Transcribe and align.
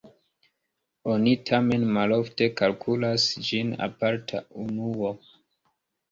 Oni 1.15 1.33
tamen 1.49 1.83
malofte 1.97 2.47
kalkulas 2.61 3.25
ĝin 3.49 3.69
aparta 3.89 4.41
unuo. 4.65 5.13